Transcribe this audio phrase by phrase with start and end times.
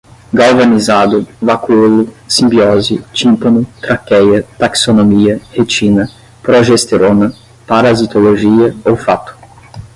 [0.33, 6.09] galvanizado, vacúolo, simbiose, tímpano, traqueia, taxonomia, retina,
[6.41, 7.31] progesterona,
[7.67, 9.37] parasitologia, olfato